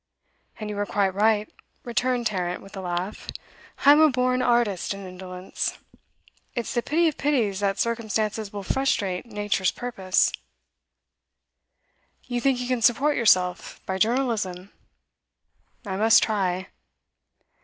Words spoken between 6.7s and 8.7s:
the pity of pities that circumstances will